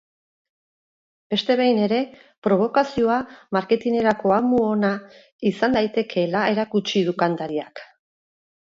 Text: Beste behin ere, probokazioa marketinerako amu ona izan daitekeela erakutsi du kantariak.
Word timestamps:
Beste 1.33 1.57
behin 1.59 1.81
ere, 1.87 1.99
probokazioa 2.47 3.19
marketinerako 3.59 4.35
amu 4.41 4.65
ona 4.73 4.93
izan 5.55 5.81
daitekeela 5.81 6.47
erakutsi 6.57 7.09
du 7.13 7.19
kantariak. 7.25 7.89